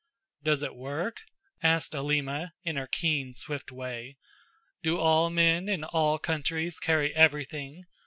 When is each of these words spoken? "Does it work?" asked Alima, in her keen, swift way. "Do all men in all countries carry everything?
"Does 0.41 0.63
it 0.63 0.73
work?" 0.75 1.17
asked 1.61 1.93
Alima, 1.93 2.53
in 2.63 2.75
her 2.75 2.87
keen, 2.87 3.35
swift 3.35 3.71
way. 3.71 4.17
"Do 4.81 4.97
all 4.97 5.29
men 5.29 5.69
in 5.69 5.83
all 5.83 6.17
countries 6.17 6.79
carry 6.79 7.13
everything? 7.15 7.85